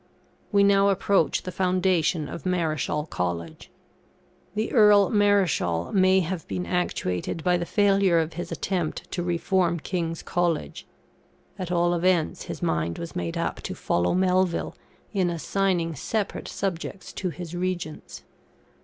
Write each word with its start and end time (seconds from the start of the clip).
We 0.51 0.63
now 0.63 0.89
approach 0.89 1.43
the 1.43 1.51
foundation 1.51 2.27
of 2.27 2.43
Marischal 2.43 3.05
College. 3.05 3.69
The 4.55 4.73
Earl 4.73 5.11
Marischal 5.11 5.91
may 5.93 6.21
have 6.21 6.47
been 6.47 6.65
actuated 6.65 7.43
by 7.43 7.57
the 7.57 7.67
failure 7.67 8.17
of 8.17 8.33
his 8.33 8.51
attempt 8.51 9.11
to 9.11 9.21
reform 9.21 9.79
King's 9.79 10.23
College. 10.23 10.87
At 11.59 11.71
all 11.71 11.93
events, 11.93 12.45
his 12.45 12.63
mind 12.63 12.97
was 12.97 13.15
made 13.15 13.37
up 13.37 13.61
to 13.61 13.75
follow 13.75 14.15
Melville 14.15 14.75
in 15.13 15.29
assigning 15.29 15.93
separate 15.93 16.47
subjects 16.47 17.13
to 17.13 17.29
his 17.29 17.53
Regents. 17.55 18.23